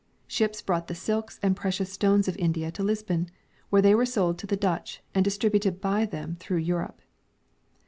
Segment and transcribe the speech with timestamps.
[0.25, 3.29] Ships brought the silks and precious stones of India to Lisbon,
[3.71, 7.03] Avhere they were sold to the Dutch and distributed by them through Europe.